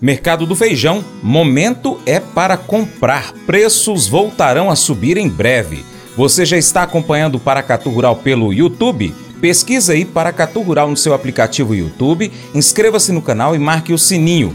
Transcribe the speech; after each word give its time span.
Mercado 0.00 0.46
do 0.46 0.54
Feijão, 0.54 1.04
momento 1.22 1.98
é 2.06 2.20
para 2.20 2.56
comprar. 2.56 3.32
Preços 3.46 4.06
voltarão 4.06 4.70
a 4.70 4.76
subir 4.76 5.16
em 5.16 5.28
breve. 5.28 5.84
Você 6.16 6.46
já 6.46 6.56
está 6.56 6.84
acompanhando 6.84 7.34
o 7.34 7.40
Paracatu 7.40 7.90
Rural 7.90 8.14
pelo 8.14 8.52
YouTube? 8.52 9.12
Pesquisa 9.40 9.92
aí 9.92 10.04
Paracatu 10.04 10.60
Rural 10.60 10.88
no 10.88 10.96
seu 10.96 11.14
aplicativo 11.14 11.74
YouTube, 11.74 12.30
inscreva-se 12.54 13.12
no 13.12 13.22
canal 13.22 13.56
e 13.56 13.58
marque 13.58 13.92
o 13.92 13.98
sininho. 13.98 14.54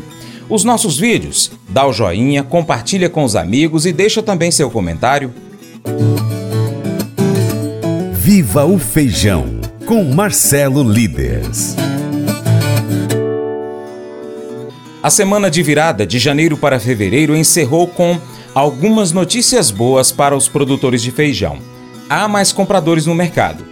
Os 0.49 0.63
nossos 0.63 0.97
vídeos, 0.97 1.51
dá 1.69 1.85
o 1.85 1.93
joinha, 1.93 2.43
compartilha 2.43 3.09
com 3.09 3.23
os 3.23 3.35
amigos 3.35 3.85
e 3.85 3.91
deixa 3.91 4.21
também 4.21 4.51
seu 4.51 4.69
comentário. 4.69 5.33
Viva 8.13 8.65
o 8.65 8.77
Feijão, 8.77 9.59
com 9.85 10.03
Marcelo 10.05 10.83
Líderes. 10.83 11.75
A 15.03 15.09
semana 15.09 15.51
de 15.51 15.61
virada 15.61 16.07
de 16.07 16.17
janeiro 16.17 16.55
para 16.55 16.79
fevereiro 16.79 17.35
encerrou 17.35 17.87
com 17.87 18.17
algumas 18.55 19.11
notícias 19.11 19.69
boas 19.69 20.13
para 20.13 20.33
os 20.33 20.47
produtores 20.47 21.01
de 21.01 21.11
feijão. 21.11 21.57
Há 22.09 22.25
mais 22.29 22.53
compradores 22.53 23.05
no 23.05 23.13
mercado. 23.13 23.65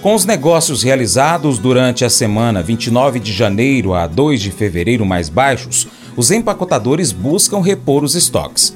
Com 0.00 0.14
os 0.14 0.24
negócios 0.24 0.82
realizados 0.82 1.58
durante 1.58 2.06
a 2.06 2.08
semana 2.08 2.62
29 2.62 3.20
de 3.20 3.34
janeiro 3.34 3.92
a 3.92 4.06
2 4.06 4.40
de 4.40 4.50
fevereiro 4.50 5.04
mais 5.04 5.28
baixos, 5.28 5.86
os 6.16 6.30
empacotadores 6.30 7.12
buscam 7.12 7.60
repor 7.60 8.02
os 8.02 8.14
estoques. 8.14 8.74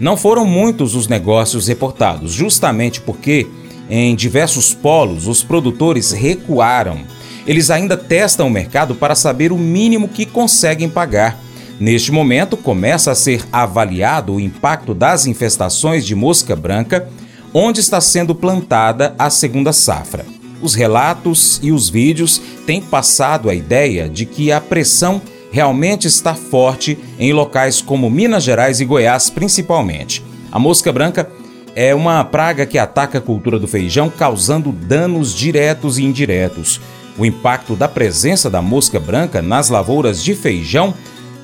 Não 0.00 0.16
foram 0.16 0.44
muitos 0.44 0.96
os 0.96 1.06
negócios 1.06 1.68
reportados, 1.68 2.32
justamente 2.32 3.00
porque, 3.00 3.46
em 3.88 4.16
diversos 4.16 4.74
polos, 4.74 5.28
os 5.28 5.44
produtores 5.44 6.10
recuaram. 6.10 7.02
Eles 7.46 7.70
ainda 7.70 7.96
testam 7.96 8.48
o 8.48 8.50
mercado 8.50 8.96
para 8.96 9.14
saber 9.14 9.52
o 9.52 9.58
mínimo 9.58 10.08
que 10.08 10.26
conseguem 10.26 10.88
pagar 10.88 11.38
Neste 11.82 12.12
momento, 12.12 12.56
começa 12.56 13.10
a 13.10 13.14
ser 13.16 13.44
avaliado 13.52 14.34
o 14.34 14.40
impacto 14.40 14.94
das 14.94 15.26
infestações 15.26 16.06
de 16.06 16.14
mosca 16.14 16.54
branca, 16.54 17.08
onde 17.52 17.80
está 17.80 18.00
sendo 18.00 18.36
plantada 18.36 19.16
a 19.18 19.28
segunda 19.28 19.72
safra. 19.72 20.24
Os 20.62 20.76
relatos 20.76 21.58
e 21.60 21.72
os 21.72 21.88
vídeos 21.88 22.40
têm 22.64 22.80
passado 22.80 23.50
a 23.50 23.54
ideia 23.56 24.08
de 24.08 24.24
que 24.24 24.52
a 24.52 24.60
pressão 24.60 25.20
realmente 25.50 26.06
está 26.06 26.36
forte 26.36 26.96
em 27.18 27.32
locais 27.32 27.82
como 27.82 28.08
Minas 28.08 28.44
Gerais 28.44 28.80
e 28.80 28.84
Goiás, 28.84 29.28
principalmente. 29.28 30.22
A 30.52 30.60
mosca 30.60 30.92
branca 30.92 31.28
é 31.74 31.92
uma 31.92 32.22
praga 32.22 32.64
que 32.64 32.78
ataca 32.78 33.18
a 33.18 33.20
cultura 33.20 33.58
do 33.58 33.66
feijão, 33.66 34.08
causando 34.08 34.70
danos 34.70 35.34
diretos 35.34 35.98
e 35.98 36.04
indiretos. 36.04 36.80
O 37.18 37.26
impacto 37.26 37.74
da 37.74 37.88
presença 37.88 38.48
da 38.48 38.62
mosca 38.62 39.00
branca 39.00 39.42
nas 39.42 39.68
lavouras 39.68 40.22
de 40.22 40.32
feijão 40.36 40.94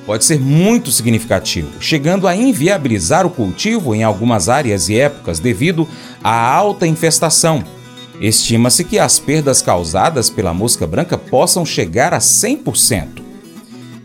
pode 0.09 0.25
ser 0.25 0.39
muito 0.39 0.91
significativo, 0.91 1.69
chegando 1.79 2.27
a 2.27 2.35
inviabilizar 2.35 3.27
o 3.27 3.29
cultivo 3.29 3.93
em 3.93 4.03
algumas 4.03 4.49
áreas 4.49 4.89
e 4.89 4.99
épocas 4.99 5.37
devido 5.37 5.87
à 6.23 6.51
alta 6.51 6.87
infestação. 6.87 7.63
Estima-se 8.19 8.83
que 8.83 8.97
as 8.97 9.19
perdas 9.19 9.61
causadas 9.61 10.27
pela 10.27 10.51
mosca 10.51 10.87
branca 10.87 11.15
possam 11.15 11.63
chegar 11.63 12.11
a 12.11 12.17
100%. 12.17 13.21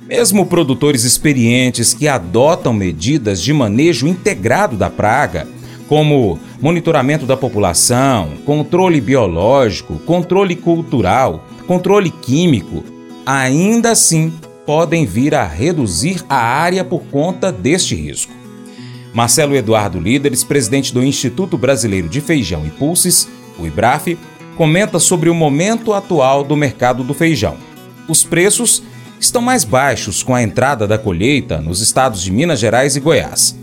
Mesmo 0.07 0.45
produtores 0.45 1.05
experientes 1.05 1.95
que 1.95 2.07
adotam 2.07 2.75
medidas 2.75 3.41
de 3.41 3.55
manejo 3.55 4.07
integrado 4.07 4.77
da 4.77 4.91
praga, 4.91 5.49
como 5.89 6.39
monitoramento 6.61 7.25
da 7.25 7.35
população, 7.35 8.35
controle 8.45 9.01
biológico, 9.01 9.99
controle 10.01 10.55
cultural, 10.55 11.47
controle 11.67 12.11
químico, 12.11 12.85
ainda 13.25 13.93
assim 13.93 14.31
podem 14.67 15.05
vir 15.05 15.35
a 15.35 15.47
reduzir 15.47 16.25
a 16.29 16.37
área 16.37 16.85
por 16.85 17.03
conta 17.05 17.53
deste 17.53 17.95
risco. 17.95 18.33
Marcelo 19.13 19.55
Eduardo 19.55 20.01
Líderes, 20.01 20.43
presidente 20.43 20.93
do 20.93 21.05
Instituto 21.05 21.57
Brasileiro 21.57 22.09
de 22.09 22.21
Feijão 22.21 22.67
e 22.67 22.71
Pulses, 22.71 23.29
o 23.59 23.67
IBRAF, 23.67 24.19
comenta 24.57 24.99
sobre 24.99 25.29
o 25.29 25.35
momento 25.35 25.93
atual 25.93 26.43
do 26.43 26.57
mercado 26.57 27.05
do 27.05 27.15
feijão. 27.15 27.57
Os 28.09 28.25
preços 28.25 28.83
estão 29.21 29.41
mais 29.41 29.65
baixos 29.65 30.23
com 30.23 30.35
a 30.35 30.43
entrada 30.43 30.87
da 30.87 30.99
colheita 30.99 31.59
nos 31.61 31.81
estados 31.81 32.23
de 32.23 32.33
Minas 32.33 32.59
Gerais 32.59 32.97
e 32.97 33.01
Goiás. 33.01 33.57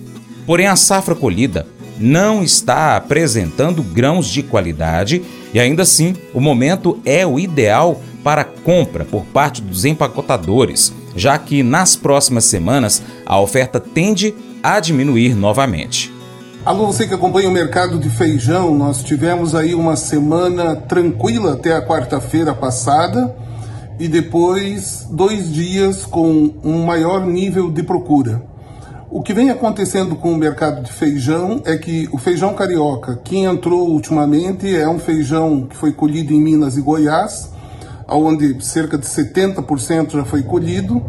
Porém, 0.45 0.67
a 0.67 0.75
safra 0.75 1.15
colhida 1.15 1.67
não 1.99 2.43
está 2.43 2.97
apresentando 2.97 3.83
grãos 3.83 4.27
de 4.27 4.41
qualidade 4.41 5.21
e 5.53 5.59
ainda 5.59 5.83
assim 5.83 6.15
o 6.33 6.39
momento 6.39 6.99
é 7.05 7.25
o 7.25 7.39
ideal 7.39 8.01
para 8.23 8.43
compra 8.43 9.05
por 9.05 9.25
parte 9.25 9.61
dos 9.61 9.85
empacotadores, 9.85 10.93
já 11.15 11.37
que 11.37 11.63
nas 11.63 11.95
próximas 11.95 12.45
semanas 12.45 13.01
a 13.25 13.39
oferta 13.39 13.79
tende 13.79 14.33
a 14.63 14.79
diminuir 14.79 15.35
novamente. 15.35 16.13
Alô, 16.63 16.85
você 16.85 17.07
que 17.07 17.13
acompanha 17.13 17.49
o 17.49 17.51
mercado 17.51 17.97
de 17.97 18.07
feijão, 18.07 18.75
nós 18.75 19.03
tivemos 19.03 19.55
aí 19.55 19.73
uma 19.73 19.95
semana 19.95 20.75
tranquila 20.75 21.53
até 21.53 21.75
a 21.75 21.83
quarta-feira 21.83 22.53
passada 22.53 23.35
e 23.99 24.07
depois 24.07 25.07
dois 25.09 25.51
dias 25.51 26.05
com 26.05 26.53
um 26.63 26.85
maior 26.85 27.25
nível 27.25 27.71
de 27.71 27.81
procura. 27.81 28.43
O 29.09 29.21
que 29.21 29.33
vem 29.33 29.49
acontecendo 29.49 30.15
com 30.15 30.31
o 30.31 30.37
mercado 30.37 30.83
de 30.83 30.91
feijão 30.91 31.61
é 31.65 31.75
que 31.77 32.07
o 32.13 32.17
feijão 32.17 32.53
carioca, 32.53 33.19
que 33.23 33.39
entrou 33.39 33.89
ultimamente, 33.89 34.73
é 34.73 34.87
um 34.87 34.99
feijão 34.99 35.67
que 35.67 35.75
foi 35.75 35.91
colhido 35.91 36.31
em 36.31 36.39
Minas 36.39 36.77
e 36.77 36.81
Goiás, 36.81 37.51
onde 38.11 38.63
cerca 38.63 38.97
de 38.97 39.05
70% 39.05 40.11
já 40.11 40.25
foi 40.25 40.43
colhido, 40.43 41.03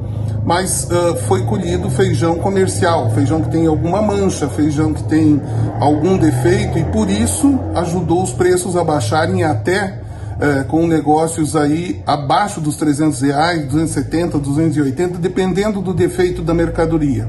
mas 0.45 0.85
uh, 0.85 1.17
foi 1.29 1.45
colhido 1.45 1.91
feijão 1.91 2.37
comercial, 2.37 3.11
feijão 3.11 3.43
que 3.43 3.51
tem 3.51 3.67
alguma 3.67 4.01
mancha, 4.01 4.49
feijão 4.49 4.93
que 4.93 5.03
tem 5.05 5.41
algum 5.81 6.17
defeito 6.17 6.79
e 6.79 6.85
por 6.85 7.09
isso 7.11 7.59
ajudou 7.75 8.23
os 8.23 8.33
preços 8.33 8.77
a 8.77 8.85
baixarem 8.85 9.45
até 9.45 10.01
uh, 10.37 10.65
com 10.67 10.87
negócios 10.87 11.55
aí 11.55 12.03
abaixo 12.07 12.61
dos 12.61 12.77
300 12.77 13.21
reais, 13.23 13.65
270, 13.67 14.39
280, 14.39 15.19
dependendo 15.19 15.81
do 15.81 15.93
defeito 15.93 16.43
da 16.43 16.55
mercadoria. 16.55 17.29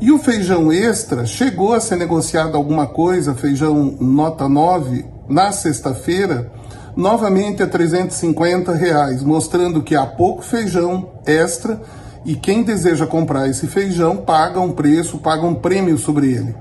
E 0.00 0.10
o 0.10 0.18
feijão 0.18 0.72
extra 0.72 1.26
chegou 1.26 1.74
a 1.74 1.80
ser 1.80 1.96
negociado 1.96 2.56
alguma 2.56 2.86
coisa, 2.86 3.34
feijão 3.34 3.96
nota 4.00 4.48
9, 4.48 5.04
na 5.28 5.52
sexta-feira, 5.52 6.50
novamente 7.00 7.62
a 7.62 7.66
350 7.66 8.74
reais, 8.74 9.22
mostrando 9.22 9.82
que 9.82 9.96
há 9.96 10.04
pouco 10.04 10.42
feijão 10.42 11.08
extra 11.24 11.80
e 12.26 12.36
quem 12.36 12.62
deseja 12.62 13.06
comprar 13.06 13.48
esse 13.48 13.66
feijão 13.66 14.18
paga 14.18 14.60
um 14.60 14.72
preço, 14.72 15.16
paga 15.18 15.46
um 15.46 15.54
prêmio 15.54 15.96
sobre 15.96 16.34
ele. 16.34 16.54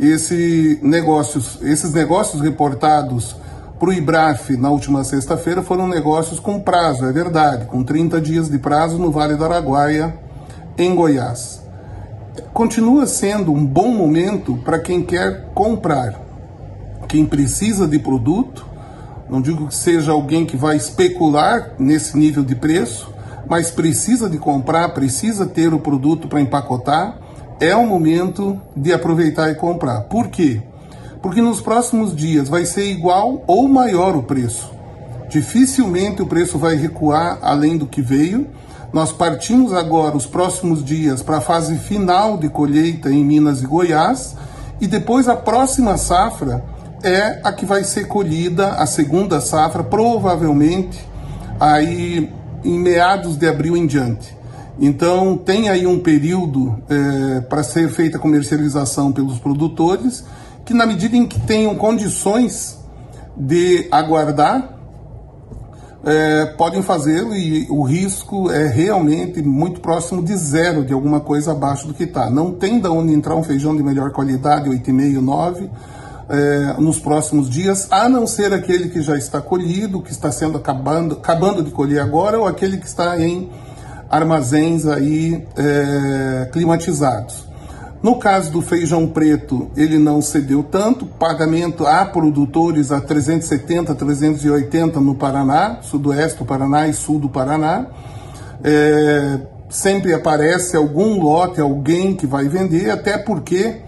Esse 0.00 0.80
negócios, 0.82 1.60
esses 1.62 1.92
negócios 1.92 2.42
reportados 2.42 3.36
para 3.78 3.88
o 3.88 3.92
IBRAF 3.92 4.56
na 4.56 4.68
última 4.68 5.04
sexta-feira 5.04 5.62
foram 5.62 5.86
negócios 5.86 6.40
com 6.40 6.58
prazo, 6.58 7.04
é 7.04 7.12
verdade, 7.12 7.66
com 7.66 7.84
30 7.84 8.20
dias 8.20 8.50
de 8.50 8.58
prazo 8.58 8.98
no 8.98 9.12
Vale 9.12 9.36
do 9.36 9.44
Araguaia, 9.44 10.12
em 10.76 10.92
Goiás. 10.92 11.62
Continua 12.52 13.06
sendo 13.06 13.52
um 13.52 13.64
bom 13.64 13.90
momento 13.90 14.56
para 14.64 14.80
quem 14.80 15.04
quer 15.04 15.50
comprar, 15.54 16.20
quem 17.06 17.24
precisa 17.24 17.86
de 17.86 18.00
produto 18.00 18.67
não 19.30 19.42
digo 19.42 19.66
que 19.68 19.74
seja 19.74 20.12
alguém 20.12 20.46
que 20.46 20.56
vai 20.56 20.76
especular 20.76 21.72
nesse 21.78 22.16
nível 22.16 22.42
de 22.42 22.54
preço, 22.54 23.12
mas 23.46 23.70
precisa 23.70 24.28
de 24.28 24.38
comprar, 24.38 24.88
precisa 24.90 25.46
ter 25.46 25.72
o 25.74 25.78
produto 25.78 26.28
para 26.28 26.40
empacotar. 26.40 27.18
É 27.60 27.74
o 27.74 27.86
momento 27.86 28.60
de 28.76 28.92
aproveitar 28.92 29.50
e 29.50 29.54
comprar. 29.54 30.02
Por 30.02 30.28
quê? 30.28 30.62
Porque 31.20 31.42
nos 31.42 31.60
próximos 31.60 32.14
dias 32.14 32.48
vai 32.48 32.64
ser 32.64 32.90
igual 32.90 33.42
ou 33.46 33.68
maior 33.68 34.16
o 34.16 34.22
preço. 34.22 34.70
Dificilmente 35.28 36.22
o 36.22 36.26
preço 36.26 36.56
vai 36.56 36.76
recuar 36.76 37.38
além 37.42 37.76
do 37.76 37.86
que 37.86 38.00
veio. 38.00 38.46
Nós 38.92 39.12
partimos 39.12 39.74
agora, 39.74 40.16
os 40.16 40.24
próximos 40.24 40.82
dias, 40.82 41.22
para 41.22 41.38
a 41.38 41.42
fase 41.42 41.76
final 41.76 42.38
de 42.38 42.48
colheita 42.48 43.10
em 43.10 43.22
Minas 43.22 43.60
e 43.60 43.66
Goiás, 43.66 44.34
e 44.80 44.86
depois 44.86 45.28
a 45.28 45.36
próxima 45.36 45.98
safra 45.98 46.64
é 47.02 47.40
a 47.44 47.52
que 47.52 47.64
vai 47.64 47.84
ser 47.84 48.06
colhida 48.06 48.68
a 48.72 48.86
segunda 48.86 49.40
safra, 49.40 49.84
provavelmente 49.84 50.98
aí 51.60 52.32
em 52.64 52.78
meados 52.78 53.36
de 53.36 53.48
abril 53.48 53.76
em 53.76 53.86
diante. 53.86 54.36
Então 54.80 55.36
tem 55.36 55.68
aí 55.68 55.86
um 55.86 55.98
período 55.98 56.76
é, 56.88 57.40
para 57.42 57.62
ser 57.62 57.88
feita 57.88 58.18
comercialização 58.18 59.12
pelos 59.12 59.38
produtores 59.38 60.24
que 60.64 60.74
na 60.74 60.86
medida 60.86 61.16
em 61.16 61.26
que 61.26 61.40
tenham 61.40 61.74
condições 61.74 62.78
de 63.36 63.88
aguardar 63.90 64.76
é, 66.04 66.46
podem 66.56 66.82
fazê-lo 66.82 67.34
e 67.34 67.66
o 67.68 67.82
risco 67.82 68.50
é 68.50 68.66
realmente 68.66 69.42
muito 69.42 69.80
próximo 69.80 70.22
de 70.22 70.36
zero 70.36 70.84
de 70.84 70.92
alguma 70.92 71.20
coisa 71.20 71.52
abaixo 71.52 71.86
do 71.88 71.94
que 71.94 72.04
está. 72.04 72.30
Não 72.30 72.52
tem 72.52 72.78
da 72.78 72.90
onde 72.90 73.12
entrar 73.12 73.34
um 73.34 73.42
feijão 73.42 73.76
de 73.76 73.82
melhor 73.82 74.12
qualidade, 74.12 74.68
8,5, 74.68 75.20
9 75.20 75.70
é, 76.28 76.74
nos 76.78 76.98
próximos 76.98 77.48
dias, 77.48 77.86
a 77.90 78.08
não 78.08 78.26
ser 78.26 78.52
aquele 78.52 78.88
que 78.88 79.00
já 79.00 79.16
está 79.16 79.40
colhido, 79.40 80.02
que 80.02 80.10
está 80.10 80.30
sendo 80.30 80.58
acabando, 80.58 81.14
acabando 81.14 81.62
de 81.62 81.70
colher 81.70 82.00
agora, 82.00 82.38
ou 82.38 82.46
aquele 82.46 82.76
que 82.76 82.86
está 82.86 83.18
em 83.18 83.50
armazéns 84.10 84.86
aí 84.86 85.46
é, 85.56 86.48
climatizados. 86.52 87.46
No 88.02 88.16
caso 88.16 88.52
do 88.52 88.62
feijão 88.62 89.08
preto, 89.08 89.70
ele 89.76 89.98
não 89.98 90.22
cedeu 90.22 90.62
tanto, 90.62 91.04
pagamento 91.04 91.84
a 91.84 92.04
produtores 92.04 92.92
a 92.92 93.00
370, 93.00 93.92
380 93.94 95.00
no 95.00 95.16
Paraná, 95.16 95.78
sudoeste 95.82 96.38
do 96.38 96.44
Paraná 96.44 96.86
e 96.86 96.92
sul 96.92 97.18
do 97.18 97.28
Paraná. 97.28 97.86
É, 98.62 99.40
sempre 99.68 100.14
aparece 100.14 100.76
algum 100.76 101.20
lote, 101.20 101.60
alguém 101.60 102.14
que 102.14 102.26
vai 102.26 102.48
vender, 102.48 102.90
até 102.90 103.18
porque 103.18 103.87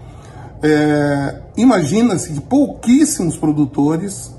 é, 0.63 1.35
imagina-se 1.57 2.33
que 2.33 2.41
pouquíssimos 2.41 3.37
produtores 3.37 4.31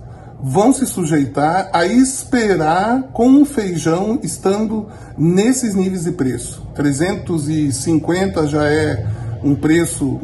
vão 0.42 0.72
se 0.72 0.86
sujeitar 0.86 1.70
a 1.72 1.86
esperar 1.86 3.02
com 3.12 3.40
o 3.40 3.44
feijão 3.44 4.18
estando 4.22 4.88
nesses 5.16 5.74
níveis 5.74 6.04
de 6.04 6.12
preço. 6.12 6.66
350 6.74 8.46
já 8.48 8.64
é 8.64 9.06
um 9.44 9.54
preço 9.54 10.20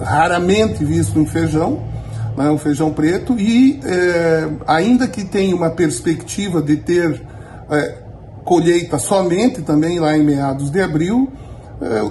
raramente 0.00 0.84
visto 0.84 1.18
em 1.18 1.26
feijão, 1.26 1.82
né, 2.36 2.50
um 2.50 2.58
feijão 2.58 2.92
preto, 2.92 3.38
e 3.38 3.80
é, 3.84 4.48
ainda 4.66 5.06
que 5.06 5.24
tenha 5.24 5.54
uma 5.54 5.70
perspectiva 5.70 6.60
de 6.60 6.76
ter 6.76 7.22
é, 7.70 7.94
colheita 8.44 8.98
somente 8.98 9.62
também 9.62 10.00
lá 10.00 10.16
em 10.16 10.24
meados 10.24 10.70
de 10.70 10.80
abril, 10.80 11.30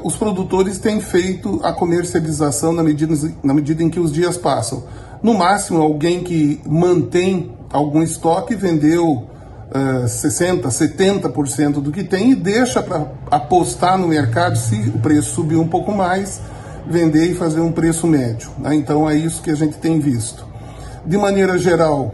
os 0.03 0.15
produtores 0.15 0.79
têm 0.79 1.01
feito 1.01 1.59
a 1.63 1.73
comercialização 1.73 2.71
na 2.71 2.83
medida, 2.83 3.13
na 3.43 3.53
medida 3.53 3.83
em 3.83 3.89
que 3.89 3.99
os 3.99 4.13
dias 4.13 4.37
passam. 4.37 4.83
No 5.21 5.33
máximo, 5.33 5.81
alguém 5.81 6.23
que 6.23 6.61
mantém 6.65 7.51
algum 7.71 8.01
estoque 8.01 8.55
vendeu 8.55 9.27
60%, 9.73 10.61
70% 10.61 11.81
do 11.81 11.91
que 11.91 12.03
tem 12.03 12.31
e 12.31 12.35
deixa 12.35 12.81
para 12.81 13.11
apostar 13.29 13.97
no 13.97 14.07
mercado 14.07 14.57
se 14.57 14.75
o 14.89 14.99
preço 14.99 15.35
subir 15.35 15.57
um 15.57 15.67
pouco 15.67 15.91
mais, 15.91 16.39
vender 16.89 17.31
e 17.31 17.35
fazer 17.35 17.59
um 17.59 17.71
preço 17.71 18.07
médio. 18.07 18.49
Né? 18.57 18.75
Então 18.75 19.09
é 19.09 19.15
isso 19.15 19.41
que 19.41 19.51
a 19.51 19.55
gente 19.55 19.77
tem 19.77 19.99
visto. 19.99 20.45
De 21.05 21.17
maneira 21.17 21.57
geral, 21.57 22.13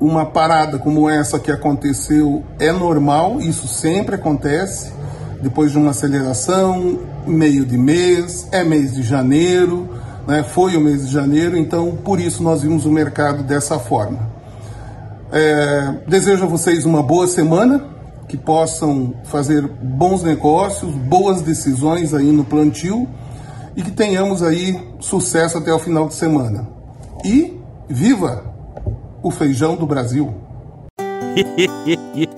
uma 0.00 0.24
parada 0.24 0.78
como 0.78 1.08
essa 1.08 1.38
que 1.38 1.50
aconteceu 1.50 2.42
é 2.58 2.72
normal, 2.72 3.40
isso 3.40 3.66
sempre 3.68 4.14
acontece, 4.14 4.92
depois 5.40 5.72
de 5.72 5.78
uma 5.78 5.90
aceleração, 5.90 6.98
meio 7.26 7.64
de 7.64 7.76
mês, 7.76 8.48
é 8.50 8.64
mês 8.64 8.94
de 8.94 9.02
janeiro, 9.02 9.88
né? 10.26 10.42
foi 10.42 10.76
o 10.76 10.80
mês 10.80 11.06
de 11.06 11.12
janeiro, 11.12 11.56
então 11.56 11.96
por 11.96 12.20
isso 12.20 12.42
nós 12.42 12.62
vimos 12.62 12.84
o 12.84 12.90
mercado 12.90 13.42
dessa 13.42 13.78
forma. 13.78 14.18
É, 15.30 15.94
desejo 16.06 16.44
a 16.44 16.46
vocês 16.46 16.84
uma 16.84 17.02
boa 17.02 17.26
semana, 17.26 17.84
que 18.28 18.36
possam 18.36 19.14
fazer 19.24 19.66
bons 19.66 20.22
negócios, 20.22 20.94
boas 20.94 21.40
decisões 21.40 22.12
aí 22.12 22.30
no 22.30 22.44
plantio 22.44 23.08
e 23.74 23.82
que 23.82 23.90
tenhamos 23.90 24.42
aí 24.42 24.78
sucesso 25.00 25.56
até 25.56 25.72
o 25.72 25.78
final 25.78 26.08
de 26.08 26.14
semana. 26.14 26.68
E 27.24 27.58
viva 27.88 28.44
o 29.22 29.30
feijão 29.30 29.76
do 29.76 29.86
Brasil! 29.86 30.34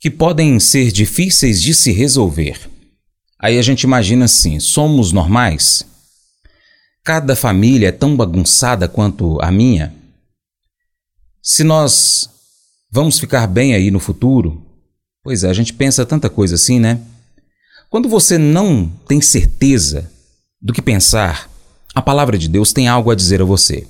que 0.00 0.10
podem 0.10 0.60
ser 0.60 0.92
difíceis 0.92 1.60
de 1.60 1.74
se 1.74 1.92
resolver. 1.92 2.70
Aí 3.38 3.58
a 3.58 3.62
gente 3.62 3.82
imagina 3.82 4.24
assim: 4.24 4.60
somos 4.60 5.12
normais? 5.12 5.84
Cada 7.04 7.34
família 7.34 7.88
é 7.88 7.92
tão 7.92 8.16
bagunçada 8.16 8.88
quanto 8.88 9.40
a 9.40 9.50
minha? 9.50 9.94
Se 11.42 11.64
nós 11.64 12.28
vamos 12.90 13.18
ficar 13.18 13.46
bem 13.46 13.74
aí 13.74 13.90
no 13.90 14.00
futuro? 14.00 14.62
Pois 15.22 15.44
é, 15.44 15.48
a 15.48 15.54
gente 15.54 15.72
pensa 15.72 16.04
tanta 16.04 16.28
coisa 16.28 16.54
assim, 16.54 16.78
né? 16.78 17.00
Quando 17.90 18.08
você 18.08 18.36
não 18.36 18.90
tem 19.06 19.20
certeza 19.20 20.10
do 20.60 20.72
que 20.72 20.82
pensar, 20.82 21.50
a 21.94 22.02
palavra 22.02 22.36
de 22.36 22.48
Deus 22.48 22.72
tem 22.72 22.86
algo 22.86 23.10
a 23.10 23.14
dizer 23.14 23.40
a 23.40 23.44
você. 23.44 23.86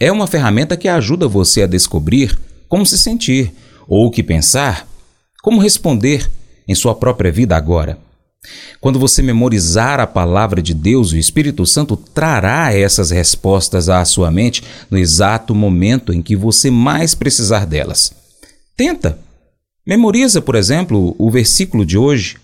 É 0.00 0.10
uma 0.10 0.26
ferramenta 0.26 0.76
que 0.76 0.88
ajuda 0.88 1.28
você 1.28 1.62
a 1.62 1.66
descobrir 1.66 2.38
como 2.68 2.86
se 2.86 2.96
sentir 2.96 3.52
ou 3.86 4.06
o 4.06 4.10
que 4.10 4.22
pensar 4.22 4.87
como 5.48 5.62
responder 5.62 6.30
em 6.68 6.74
sua 6.74 6.94
própria 6.94 7.32
vida 7.32 7.56
agora? 7.56 7.98
Quando 8.82 8.98
você 8.98 9.22
memorizar 9.22 9.98
a 9.98 10.06
palavra 10.06 10.60
de 10.60 10.74
Deus, 10.74 11.12
o 11.12 11.16
Espírito 11.16 11.64
Santo 11.64 11.96
trará 11.96 12.70
essas 12.74 13.10
respostas 13.10 13.88
à 13.88 14.04
sua 14.04 14.30
mente 14.30 14.62
no 14.90 14.98
exato 14.98 15.54
momento 15.54 16.12
em 16.12 16.20
que 16.20 16.36
você 16.36 16.70
mais 16.70 17.14
precisar 17.14 17.64
delas. 17.64 18.12
Tenta. 18.76 19.18
Memoriza, 19.86 20.42
por 20.42 20.54
exemplo, 20.54 21.16
o 21.18 21.30
versículo 21.30 21.86
de 21.86 21.96
hoje. 21.96 22.36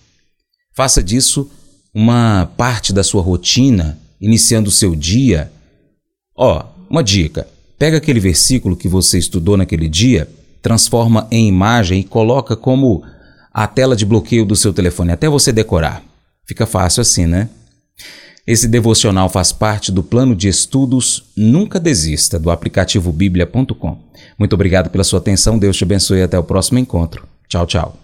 Faça 0.75 1.03
disso 1.03 1.51
uma 1.93 2.51
parte 2.57 2.91
da 2.91 3.05
sua 3.05 3.21
rotina, 3.21 3.99
iniciando 4.19 4.71
o 4.71 4.73
seu 4.73 4.97
dia. 4.97 5.53
Ó, 6.35 6.59
oh, 6.59 6.85
uma 6.89 7.05
dica: 7.05 7.47
pega 7.79 7.99
aquele 7.99 8.19
versículo 8.19 8.75
que 8.75 8.89
você 8.89 9.19
estudou 9.19 9.59
naquele 9.59 9.91
dia 9.91 10.27
transforma 10.65 11.29
em 11.31 11.47
imagem 11.47 12.01
e 12.01 12.05
coloca 12.05 12.57
como 12.57 13.05
a 13.53 13.67
tela 13.67 13.95
de 13.95 14.07
bloqueio 14.07 14.47
do 14.47 14.57
seu 14.57 14.73
telefone, 14.73 15.13
até 15.13 15.29
você 15.29 15.53
decorar. 15.53 16.03
Fica 16.47 16.65
fácil 16.65 17.03
assim, 17.03 17.27
né? 17.27 17.51
Esse 18.47 18.67
devocional 18.67 19.29
faz 19.29 19.53
parte 19.53 19.93
do 19.93 20.03
plano 20.03 20.35
de 20.35 20.49
estudos 20.49 21.25
Nunca 21.37 21.79
Desista, 21.79 22.39
do 22.39 22.51
aplicativo 22.51 23.13
bíblia.com. 23.13 23.99
Muito 24.39 24.55
obrigado 24.55 24.89
pela 24.89 25.05
sua 25.05 25.19
atenção, 25.19 25.59
Deus 25.59 25.77
te 25.77 25.85
abençoe 25.85 26.21
e 26.21 26.23
até 26.23 26.39
o 26.39 26.43
próximo 26.43 26.79
encontro. 26.79 27.27
Tchau, 27.47 27.67
tchau. 27.67 28.04